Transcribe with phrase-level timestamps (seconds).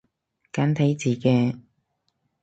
[0.51, 1.59] 簡體字嘅